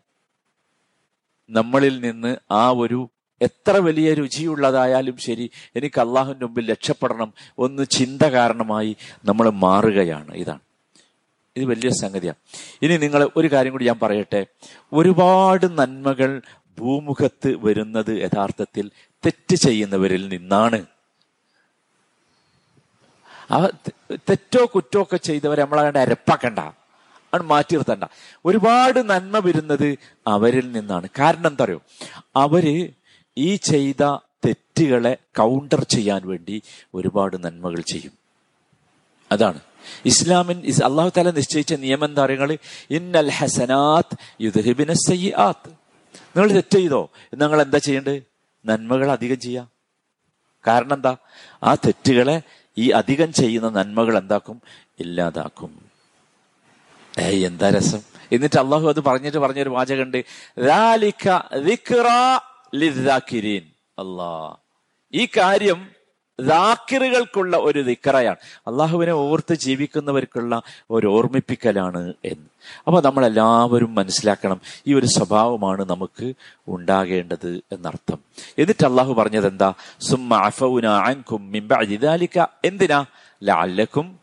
നമ്മളിൽ 1.51 2.01
നിന്ന് 2.01 2.37
ആ 2.51 2.71
ഒരു 2.71 3.11
എത്ര 3.43 3.77
വലിയ 3.77 4.15
രുചിയുള്ളതായാലും 4.15 5.17
ശരി 5.17 5.51
എനിക്ക് 5.77 6.01
അള്ളാഹുവിന്റെ 6.01 6.47
മുമ്പിൽ 6.47 6.71
രക്ഷപ്പെടണം. 6.71 7.33
ഒന്ന് 7.59 7.87
ചിന്ത 7.91 8.23
കാരണമായി 8.23 8.97
നമ്മൾ 9.25 9.51
മാറുകയാണ്. 9.51 10.35
ഇതാണ്. 10.35 10.59
ഇത് 11.57 11.65
വലിയ 11.65 11.91
സംഗതിയാണ് 11.91 12.37
ഇനി 12.83 12.97
നിങ്ങൾ 12.97 13.31
ഒരു 13.37 13.53
കാര്യം 13.53 13.73
കൂടി 13.73 13.85
ഞാൻ 13.85 13.99
പറയട്ടെ. 14.03 14.47
ഒരുപാട് 14.93 15.79
നന്മകൾ 15.79 16.43
ഭൂമുഖത്ത് 16.79 17.67
വരുന്നത് 17.67 18.23
യഥാർത്ഥത്തിൽ 18.23 18.91
തെറ്റ് 19.27 19.55
ചെയ്യുന്നവരിൽ 19.55 20.29
നിന്നാണ്. 20.29 20.87
അവ 23.51 23.69
തെറ്റോ 24.15 24.67
കുറ്റോ 24.75 25.03
ഒക്കെ 25.03 25.17
ചെയ്തവരെ 25.17 25.63
നമ്മളങ്ങനെ 25.63 26.01
അരപ്പാക്കണ്ട. 26.01 26.59
അത് 27.35 27.43
മാറ്റി 27.43 27.75
നിർത്തണ്ട. 27.75 28.05
ഒരുപാട് 28.45 29.11
നന്മ 29.11 29.39
വരുന്നത് 29.39 29.99
അവരിൽ 30.27 30.73
നിന്നാണ്. 30.73 31.09
കാരണം 31.19 31.47
എന്താ 31.47 31.65
പറയുക 31.65 31.81
അവർ 32.37 32.93
ഈ 33.39 33.57
ചെയ്ത 33.57 34.05
തെറ്റുകളെ 34.47 35.17
കൗണ്ടർ 35.39 35.85
ചെയ്യാൻ 35.85 36.29
വേണ്ടി 36.29 36.63
ഒരുപാട് 36.95 37.45
നന്മകൾ 37.45 37.81
ചെയ്യും. 37.81 38.13
അതാണ്. 39.33 39.61
ഇസ്ലാമിൻ 40.05 40.73
അള്ളാഹു 40.85 41.11
താല 41.17 41.31
നിശ്ചയിച്ച 41.31 41.75
നിയമം 41.75 42.05
എന്താ 42.05 42.25
പറയുക 42.25 42.57
ഇന്നൽ 42.91 43.31
ഹസനാത്ത് 43.31 44.19
യുദ്ഹിബിന 44.41 44.93
സയ്യാത്ത് 44.93 45.76
നിങ്ങൾ 46.37 46.53
തെറ്റ് 46.53 46.75
ചെയ്തോ 46.75 47.11
നിങ്ങൾ 47.35 47.63
എന്താ 47.63 47.79
ചെയ്യേണ്ടത്? 47.79 48.23
നന്മകൾ 48.67 49.11
അധികം 49.11 49.41
ചെയ്യാം. 49.41 49.71
കാരണം 50.67 50.95
എന്താ? 50.95 51.17
ആ 51.63 51.75
തെറ്റുകളെ 51.75 52.43
ഈ 52.79 52.91
അധികം 52.91 53.33
ചെയ്യുന്ന 53.33 53.69
നന്മകൾ 53.69 54.19
എന്താക്കും? 54.19 54.63
ഇല്ലാതാക്കും. 55.01 55.87
ഏയ് 57.19 57.47
എന്താ 57.47 57.71
രസം? 57.71 58.01
എന്നിട്ട് 58.33 58.59
അള്ളാഹു 58.59 58.89
അത് 58.89 59.01
പറഞ്ഞിട്ട് 59.01 59.39
പറഞ്ഞൊരു 59.39 59.69
വാചകണ്ട് 59.69 60.25
അല്ലാ 63.99 64.57
ഈ 65.15 65.29
കാര്യം 65.37 65.96
ദാക്കിറുകൾക്കുള്ള 66.41 67.57
ഒരു 67.57 67.83
ദിക്കറയാണ്. 67.83 68.37
അള്ളാഹുവിനെ 68.67 69.13
ഓർത്ത് 69.13 69.55
ജീവിക്കുന്നവർക്കുള്ള 69.55 70.63
ഒരു 70.91 71.07
ഓർമ്മിപ്പിക്കലാണ് 71.07 72.15
എന്ന്. 72.25 72.47
അപ്പൊ 72.87 73.01
നമ്മൾ 73.01 73.27
എല്ലാവരും 73.27 73.95
മനസ്സിലാക്കണം 73.95 74.61
ഈ 74.87 74.95
ഒരു 74.95 75.07
സ്വഭാവമാണ് 75.07 75.91
നമുക്ക് 75.91 76.33
ഉണ്ടാകേണ്ടത് 76.69 77.61
എന്നർത്ഥം. 77.73 78.19
എന്നിട്ട് 78.59 78.87
അള്ളാഹു 78.87 79.15
പറഞ്ഞത് 79.15 79.47
എന്താ 79.47 79.75
സുമ്മ 80.01 80.35
എന്തിനാ? 82.65 83.05
ലാലക്കും 83.43 84.19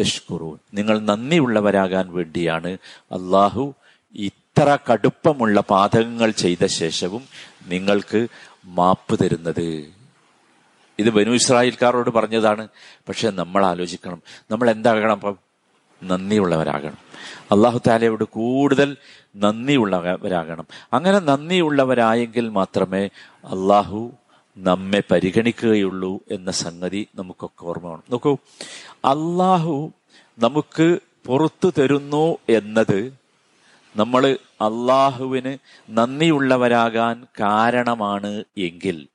തഷ്കുറൂൻ. 0.00 0.58
നിങ്ങൾ 0.74 0.98
നന്ദിയുള്ളവരാകാൻ 0.98 2.12
വേണ്ടിയാണ് 2.12 2.68
അള്ളാഹു 2.96 3.74
ഇത്ര 4.14 4.78
കടുപ്പമുള്ള 4.92 5.60
പാതകങ്ങൾ 5.60 6.30
ചെയ്ത 6.30 6.66
ശേഷവും 6.66 7.22
നിങ്ങൾക്ക് 7.66 8.26
മാപ്പ് 8.64 9.18
തരുന്നത്. 9.18 9.99
ഇത് 11.00 11.10
ബനു 11.10 11.30
ഇസ്രായേൽക്കാരോട് 11.30 12.10
പറഞ്ഞതാണ്. 12.10 12.68
പക്ഷെ 13.08 13.30
നമ്മൾ 13.30 13.66
ആലോചിക്കണം. 13.66 14.22
നമ്മൾ 14.50 14.70
എന്താകണം? 14.70 15.10
അപ്പം 15.10 15.38
നന്ദിയുള്ളവരാകണം. 16.02 16.98
അള്ളാഹു 17.52 17.80
താലയോട് 17.86 18.24
കൂടുതൽ 18.24 18.96
നന്ദിയുള്ളവരാകണം. 19.36 20.66
അങ്ങനെ 20.92 21.18
നന്ദിയുള്ളവരായെങ്കിൽ 21.18 22.48
മാത്രമേ 22.48 23.06
അള്ളാഹു 23.44 24.12
നമ്മെ 24.58 25.02
പരിഗണിക്കുകയുള്ളൂ 25.10 26.18
എന്ന 26.30 26.50
സംഗതി 26.50 27.08
നമുക്കൊക്കെ 27.14 27.64
ഓർമ്മ 27.64 27.88
വേണം 27.88 28.02
നോക്കൂ 28.10 28.36
അള്ളാഹു 29.04 29.92
നമുക്ക് 30.38 30.98
പുറത്തു 31.26 31.72
തരുന്നു 31.78 32.38
എന്നത് 32.48 33.14
നമ്മൾ 33.96 34.38
അള്ളാഹുവിന് 34.60 35.56
നന്ദിയുള്ളവരാകാൻ 35.90 37.26
കാരണമാണ് 37.40 38.44
എങ്കിൽ 38.58 39.06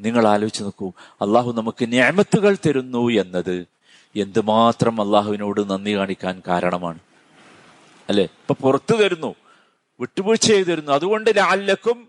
നിങ്ങൾ 0.00 0.26
ആലോചിച്ച് 0.26 0.62
നോക്കൂ. 0.62 0.92
അള്ളാഹു 1.22 1.52
നമുക്ക് 1.52 1.88
ഞാമത്തുകൾ 1.88 2.56
തരുന്നു 2.66 3.08
എന്നത് 3.08 3.66
എന്തുമാത്രം 4.16 5.00
അള്ളാഹുവിനോട് 5.00 5.70
നന്ദി 5.70 5.96
കാണിക്കാൻ 5.96 6.42
കാരണമാണ്. 6.48 6.98
അല്ലെ? 8.08 8.24
ഇപ്പൊ 8.24 8.54
പുറത്തു 8.54 8.96
തരുന്നു 8.96 9.34
വിട്ടുവീഴ്ച 10.00 10.46
ചെയ്തു 10.46 10.68
തരുന്നു. 10.68 10.92
അതുകൊണ്ട് 10.92 11.30
ലാലക്കും 11.36 12.08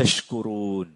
തഷ്കുറൂൻ. 0.00 0.86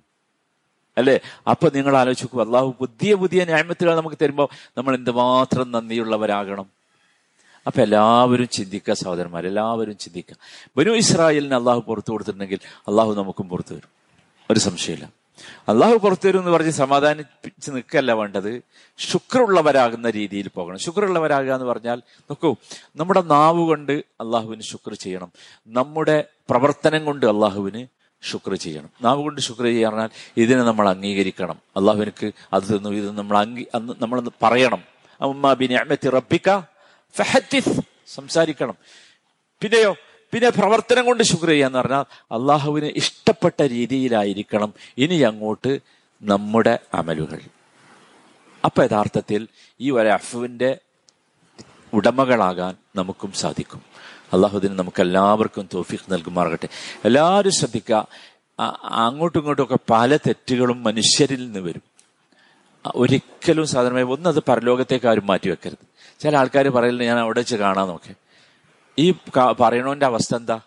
അല്ലെ? 0.98 1.20
അപ്പൊ 1.50 1.70
നിങ്ങൾ 1.74 1.96
ആലോചിച്ച് 1.96 2.24
നോക്കൂ 2.24 2.44
അള്ളാഹു 2.44 2.76
പുതിയ 2.78 3.14
പുതിയ 3.14 3.44
ന്യായമത്തുകൾ 3.44 3.96
നമുക്ക് 3.96 4.16
തരുമ്പോൾ 4.22 4.48
നമ്മൾ 4.78 4.94
എന്തുമാത്രം 4.94 5.72
നന്ദിയുള്ളവരാകണം. 5.72 6.66
അപ്പൊ 7.66 7.82
എല്ലാവരും 7.82 8.48
ചിന്തിക്കുക 8.48 8.94
സഹോദരന്മാർ 8.94 9.46
എല്ലാവരും 9.46 9.98
ചിന്തിക്കുക. 9.98 10.36
ബനു 10.76 10.90
ഇസ്രായേലിന് 10.90 11.54
അള്ളാഹു 11.54 11.80
പുറത്തു 11.80 12.12
കൊടുത്തിട്ടുണ്ടെങ്കിൽ 12.12 12.58
അള്ളാഹു 12.88 13.14
നമുക്കും 13.14 13.48
പുറത്തു 13.48 13.74
വരും 13.74 13.88
ഒരു 14.50 14.58
സംശയമില്ല. 14.58 15.21
അള്ളാഹു 15.68 15.94
പുറത്തു 15.94 16.28
വരും 16.28 16.38
എന്ന് 16.38 16.50
പറഞ്ഞ് 16.50 16.70
സമാധാനിപ്പിച്ച് 16.70 17.70
നിൽക്കല്ല 17.70 18.12
വേണ്ടത് 18.12 18.62
ശുക്രുള്ളവരാകുന്ന 18.98 20.10
രീതിയിൽ 20.10 20.48
പോകണം. 20.48 20.78
ശുക്രുള്ളവരാകുക 20.78 21.52
എന്ന് 21.52 21.66
പറഞ്ഞാൽ 21.66 21.96
നോക്കൂ 22.20 22.56
നമ്മുടെ 22.96 23.20
നാവ് 23.20 23.60
കൊണ്ട് 23.60 23.92
അള്ളാഹുവിന് 23.92 24.62
ശുക്ർ 24.62 24.94
ചെയ്യണം. 24.94 25.32
നമ്മുടെ 25.66 26.24
പ്രവർത്തനം 26.50 27.04
കൊണ്ട് 27.04 27.26
അള്ളാഹുവിന് 27.26 27.86
ശുക്ർ 28.30 28.54
ചെയ്യണം. 28.54 28.88
നാവ് 29.02 29.22
കൊണ്ട് 29.22 29.40
ശുക്ർ 29.40 29.62
ചെയ്യാൻ 29.62 29.92
പറഞ്ഞാൽ 29.92 30.08
ഇതിനെ 30.36 30.62
നമ്മൾ 30.62 30.88
അംഗീകരിക്കണം. 30.88 31.58
അള്ളാഹുവിനക്ക് 31.76 32.32
അത് 32.52 32.62
തന്നു 32.62 32.88
ഇത് 32.88 33.18
നമ്മൾ 33.18 33.38
അംഗീ 33.38 33.64
നമ്മൾ 33.74 34.30
പറയണം. 34.42 34.84
അമ്മ 35.20 35.54
ഫഹത്തിസ് 37.16 37.80
സംസാരിക്കണം. 38.06 38.74
പിന്നെയോ 39.60 39.96
പിന്നെ 40.32 40.50
പ്രവർത്തനം 40.50 41.04
കൊണ്ട് 41.06 41.22
ശുക്ർ 41.22 41.48
ചെയ്യാന്ന് 41.48 41.78
പറഞ്ഞാൽ 41.78 42.04
അള്ളാഹുവിന് 42.32 42.86
ഇഷ്ടപ്പെട്ട 42.86 43.62
രീതിയിലായിരിക്കണം. 43.62 44.74
ഇനി 44.98 45.20
അങ്ങോട്ട് 45.20 45.80
നമ്മുടെ 46.22 46.78
അമലുകൾ. 46.94 47.40
അപ്പൊ 48.64 48.84
യഥാർത്ഥത്തിൽ 48.84 49.48
ഈ 49.80 49.90
ഒരു 49.90 50.08
അഫുവിന്റെ 50.08 50.78
ഉടമകളാകാൻ 51.94 52.74
നമുക്കും 52.96 53.32
സാധിക്കും. 53.32 53.82
അള്ളാഹുദിന് 54.32 54.78
നമുക്ക് 54.78 55.00
എല്ലാവർക്കും 55.02 55.68
തോഫിക്ക് 55.74 56.12
നൽകുമാറാകട്ടെ. 56.12 56.68
എല്ലാവരും 57.04 57.52
ശ്രദ്ധിക്കുക 57.52 58.06
അങ്ങോട്ടും 58.82 59.40
ഇങ്ങോട്ടും 59.40 59.64
ഒക്കെ 59.64 59.78
പല 59.90 60.16
തെറ്റുകളും 60.16 60.82
മനുഷ്യരിൽ 60.82 61.44
നിന്ന് 61.44 61.60
വരും. 61.60 61.82
ഒരിക്കലും 62.96 63.66
സാധാരണമായി 63.66 64.04
ഒന്നത് 64.04 64.42
പരലോകത്തേക്ക് 64.48 65.06
ആരും 65.06 65.26
മാറ്റി 65.26 65.48
വെക്കരുത് 65.48 65.84
ചില 66.20 66.36
ആൾക്കാർ 66.36 66.68
പറയില്ല 66.68 67.02
ഞാൻ 67.04 67.18
അവിടെ 67.18 67.40
വെച്ച് 67.40 67.56
കാണാൻ 67.56 67.86
നോക്കെ 67.86 68.21
ഈ 68.98 69.14
പറയണോന്റെ 69.60 70.06
അവസ്ഥ 70.06 70.36
എന്താ? 70.36 70.60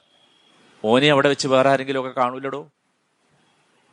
ഓനെ 0.86 1.12
അവിടെ 1.12 1.30
വെച്ച് 1.30 1.48
വേറെ 1.48 1.70
ആരെങ്കിലും 1.70 2.00
ഒക്കെ 2.00 2.10
കാണൂലടോ? 2.10 2.72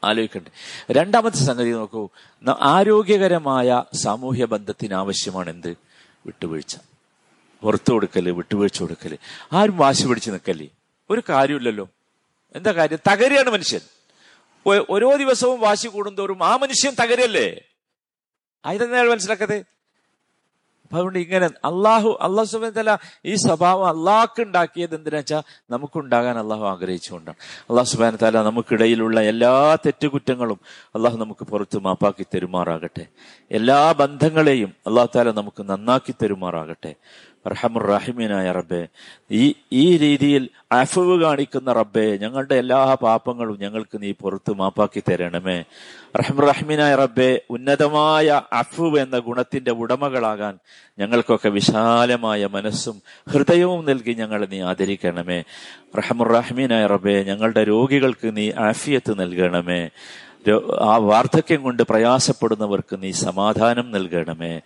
ആലോചിക്കണ്ടേ. 0.05 0.51
രണ്ടാമത്തെ 0.91 1.37
സംഗതി 1.37 1.71
നോക്കൂ. 1.71 2.09
ആരോഗ്യകരമായ 2.61 3.85
സാമൂഹ്യ 3.95 4.45
ബന്ധത്തിന് 4.45 4.95
ആവശ്യമാണ് 4.95 5.51
എന്ത്? 5.51 5.77
വിട്ടുവീഴ്ച. 6.27 6.77
പുറത്തു 7.63 7.93
കൊടുക്കൽ 7.93 8.31
വിട്ടുവീഴ്ച 8.31 8.81
കൊടുക്കൽ. 8.81 9.19
ആരും 9.53 9.77
വാശി 9.77 10.07
പിടിച്ച് 10.07 10.31
നിൽക്കല്ലേ? 10.31 10.67
ഒരു 11.11 11.23
കാര്യമില്ലല്ലോ. 11.29 11.89
എന്താ 12.57 12.73
കാര്യം? 12.73 12.99
തകരുകയാണ് 13.13 13.51
മനുഷ്യൻ. 13.51 13.81
ഓരോ 14.91 15.17
ദിവസവും 15.17 15.61
വാശി 15.61 15.89
കൂടുന്തോറും 15.89 16.47
ആ 16.47 16.57
മനുഷ്യൻ 16.57 16.95
തകരല്ലേ? 17.03 17.61
ആയിരുന്നയാൾ 18.67 19.11
മനസ്സിലാക്കത് 19.11 19.65
അപ്പൊ 20.93 21.01
അതുകൊണ്ട് 21.01 21.19
ഇങ്ങനെ 21.19 21.47
അള്ളാഹു 21.47 22.19
അള്ളാഹു 22.21 22.49
സുബാന 22.49 22.97
ഈ 23.25 23.35
സ്വഭാവം 23.35 23.99
അള്ളാഹ്ക്ക് 23.99 24.43
ഉണ്ടാക്കിയത് 24.43 24.95
എന്തിനാ 24.95 25.17
വെച്ചാൽ 25.17 25.43
നമുക്കുണ്ടാകാൻ 25.71 26.39
അള്ളാഹു 26.39 26.65
ആഗ്രഹിച്ചുകൊണ്ടാണ്. 26.65 27.37
അള്ളാഹു 27.71 27.89
സുബാന 27.89 28.17
താല 28.17 28.43
നമുക്കിടയിലുള്ള 28.43 29.23
എല്ലാ 29.23 29.75
തെറ്റുകുറ്റങ്ങളും 29.75 30.61
അള്ളാഹു 30.95 31.17
നമുക്ക് 31.17 31.45
പുറത്ത് 31.45 31.79
മാപ്പാക്കി 31.79 32.27
തരുമാറാകട്ടെ. 32.35 33.07
എല്ലാ 33.51 33.93
ബന്ധങ്ങളെയും 33.93 34.75
അള്ളാഹു 34.87 35.09
താല 35.17 35.31
നമുക്ക് 35.31 35.63
നന്നാക്കി 35.63 36.15
തരുമാറാകട്ടെ. 36.23 36.95
റഹമുറാഹിമീനായ 37.47 38.53
റബ്ബെ. 38.53 38.89
ഈ 39.31 39.55
ഈ 39.73 39.97
രീതിയിൽ 39.97 40.49
അഫവ് 40.73 41.21
കാണിക്കുന്ന 41.21 41.73
റബ്ബെ 41.73 42.19
ഞങ്ങളുടെ 42.23 42.55
എല്ലാ 42.55 42.95
പാപങ്ങളും 42.95 43.59
ഞങ്ങൾക്ക് 43.61 44.03
നീ 44.03 44.13
പുറത്ത് 44.13 44.53
മാപ്പാക്കി 44.53 45.03
തരണമേ. 45.11 45.65
റഹമുറഹിമീനായ 46.17 46.95
റബ്ബെ 46.95 47.41
ഉന്നതമായ 47.51 48.43
അഫുവ് 48.53 48.99
എന്ന 48.99 49.19
ഗുണത്തിന്റെ 49.19 49.71
ഉടമകളാകാൻ 49.71 50.59
ഞങ്ങൾക്കൊക്കെ 50.99 51.49
വിശാലമായ 51.49 52.47
മനസ്സും 52.47 53.03
ഹൃദയവും 53.29 53.85
നൽകി 53.85 54.13
ഞങ്ങളെ 54.13 54.47
നീ 54.47 54.61
ആദരിക്കണമേ. 54.61 55.45
റഹമുറഹിമീനായ 55.99 56.87
റബ്ബെ 56.87 57.23
ഞങ്ങളുടെ 57.23 57.65
രോഗികൾക്ക് 57.65 58.37
നീ 58.37 58.53
ആഫിയത്ത് 58.59 59.21
നൽകണമേ. 59.21 59.89
ആ 60.81 60.97
വാർദ്ധക്യം 60.97 61.63
കൊണ്ട് 61.63 61.83
പ്രയാസപ്പെടുന്നവർക്ക് 61.83 63.03
നീ 63.03 63.13
സമാധാനം 63.13 63.91
നൽകണമേ. 63.91 64.61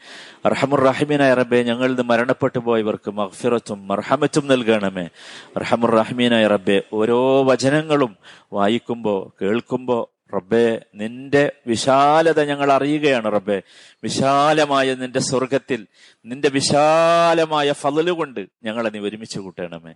അർഹമുറഹിമീൻ 0.47 1.35
റബ്ബെ 1.35 1.63
ഞങ്ങളിൽ 1.63 1.89
നിന്ന് 1.89 2.03
മരണപ്പെട്ടു 2.03 2.59
പോയവർക്ക് 2.59 3.11
മഹ്ഫിറത്തും 3.11 3.89
മർഹമത്തും 3.89 4.47
നൽകണമേ. 4.47 5.09
അർഹമുറഹിമീൻ 5.57 6.49
റബ്ബെ 6.49 6.83
ഓരോ 6.93 7.45
വചനങ്ങളും 7.45 8.17
വായിക്കുമ്പോ 8.53 9.33
കേൾക്കുമ്പോ 9.43 10.11
റബ്ബെ 10.35 10.81
നിന്റെ 10.95 11.53
വിശാലത 11.67 12.41
ഞങ്ങൾ 12.43 12.73
അറിയുകയാണ് 12.73 13.33
റബ്ബെ. 13.33 13.63
വിശാലമായ 14.05 14.95
നിന്റെ 14.95 15.21
സ്വർഗത്തിൽ 15.21 15.87
നിന്റെ 16.25 16.49
വിശാലമായ 16.49 17.73
ഫലല് 17.73 18.11
കൊണ്ട് 18.11 18.41
ഞങ്ങളെ 18.65 18.91
നീ 18.91 18.99
ഒരുമിച്ച് 18.99 19.39
കൂട്ടണമേ. 19.39 19.95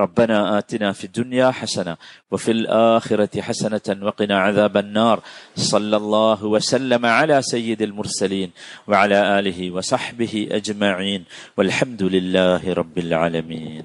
റബ്ബന 0.00 0.32
ആതിന 0.32 0.92
ഫി 0.92 1.06
ദുനിയാ 1.06 1.50
ഹസന 1.50 1.96
വഫിൽ 2.32 2.62
ആഖിറതി 2.68 3.40
ഹസനതൻ 3.40 4.00
വഖിന 4.00 4.32
അദാബന്നാർ. 4.48 5.18
സല്ലല്ലാഹു 5.70 6.48
വസല്ലമ 6.48 7.04
അലാ 7.08 7.40
സയ്യിദിൽ 7.40 7.92
മുർസലീൻ 7.92 8.50
വഅലാ 8.88 9.20
ആലിഹി 9.36 9.68
വസഹ്ബിഹി 9.68 10.48
അജ്മഈൻ. 10.58 11.24
വൽഹംദുലില്ലാഹി 11.58 12.74
റബ്ബിൽ 12.80 13.14
ആലമീൻ. 13.14 13.84